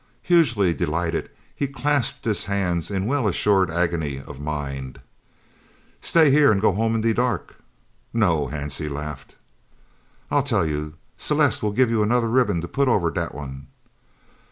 Hugely 0.23 0.73
delighted, 0.73 1.29
he 1.55 1.67
clasped 1.67 2.25
his 2.25 2.45
hands 2.45 2.89
in 2.89 3.05
well 3.05 3.27
assumed 3.27 3.69
agony 3.69 4.19
of 4.25 4.39
mind. 4.39 4.99
"Stay 6.01 6.31
here 6.31 6.51
and 6.51 6.59
go 6.59 6.71
home 6.71 6.95
in 6.95 7.01
de 7.01 7.13
dark?" 7.13 7.57
"No," 8.11 8.47
Hansie 8.47 8.89
laughed. 8.89 9.35
"I'll 10.31 10.41
tell 10.41 10.65
you. 10.65 10.95
Celeste 11.17 11.61
will 11.61 11.69
give 11.71 11.91
you 11.91 12.01
anudder 12.03 12.27
ribbon 12.33 12.61
to 12.61 12.67
put 12.67 12.87
over 12.87 13.11
dat 13.11 13.35
one." 13.35 13.67